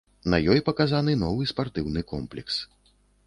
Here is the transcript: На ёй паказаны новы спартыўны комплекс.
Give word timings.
На 0.33 0.37
ёй 0.53 0.61
паказаны 0.69 1.13
новы 1.25 1.45
спартыўны 1.53 2.01
комплекс. 2.13 2.55